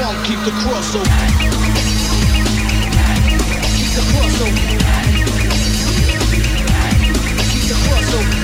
I'll 0.00 0.24
keep 0.24 0.38
the 0.44 0.52
cross 0.52 0.94
open. 0.94 1.10
Keep 3.76 3.90
the 3.96 4.02
cross 4.12 4.40
open. 4.40 4.54
Keep 7.50 7.64
the 7.66 7.74
cross 7.84 8.14
open. 8.14 8.38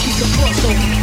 Keep 0.00 0.16
the 0.16 0.26
cross 0.38 0.64
open. 0.64 1.01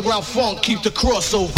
Underground 0.00 0.24
funk, 0.24 0.62
keep 0.62 0.82
the 0.82 0.88
crossover. 0.88 1.54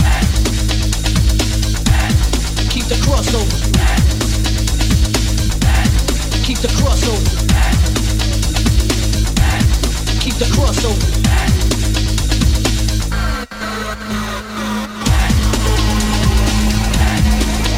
Keep 2.70 2.86
the 2.86 2.96
crossover. 2.96 3.56
Keep 6.44 6.58
the 6.58 6.68
crossover. 6.68 7.22
Keep 10.20 10.34
the 10.34 10.46
crossover. 10.46 11.06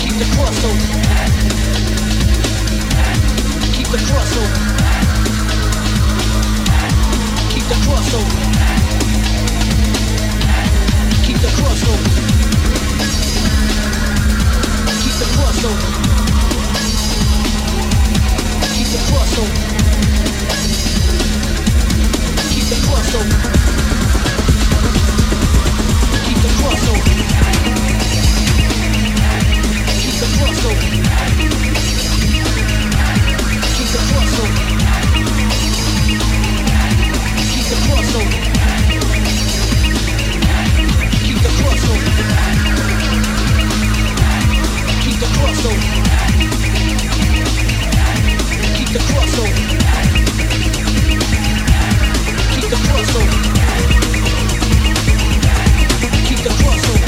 Keep 0.01 0.15
the 0.17 0.25
crossover. 0.33 0.81
Keep 3.75 3.89
the 3.89 3.99
crossover. 3.99 4.59
Keep 7.53 7.65
the 7.69 7.75
crossover. 7.85 8.64
Keep 11.55 11.67
the 37.69 37.77
crossover. 37.87 38.94
Keep 41.65 41.73
the 45.21 45.27
crossover. 45.27 45.83
Keep. 48.77 49.55
Keep 52.55 52.67
the 52.71 52.77
crossover. 52.77 53.39
Keep 56.29 56.39
the 56.39 56.51
crossover. 56.51 57.04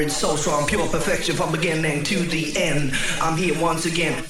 words 0.00 0.16
so 0.16 0.34
strong, 0.34 0.66
pure 0.66 0.86
perfection 0.88 1.36
from 1.36 1.52
beginning 1.52 2.02
to 2.02 2.20
the 2.20 2.56
end. 2.56 2.92
I'm 3.20 3.36
here 3.36 3.60
once 3.60 3.84
again. 3.84 4.29